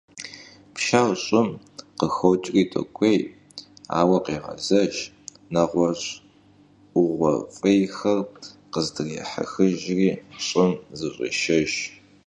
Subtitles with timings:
[0.75, 1.49] Пшэр щӀым
[1.99, 3.19] къыхокӀри докӀуей,
[3.99, 4.95] ауэ къегъэзэж,
[5.53, 6.09] нэгъуэщӀ
[6.93, 8.19] Ӏугъуэ фӀейхэр
[8.71, 10.11] къыздрехьэхыжри,
[10.45, 11.71] щӀым зыщӀешэж.